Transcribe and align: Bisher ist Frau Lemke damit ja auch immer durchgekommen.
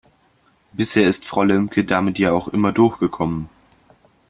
Bisher 0.73 1.07
ist 1.07 1.27
Frau 1.27 1.43
Lemke 1.43 1.83
damit 1.85 2.17
ja 2.17 2.31
auch 2.31 2.47
immer 2.47 2.71
durchgekommen. 2.71 3.49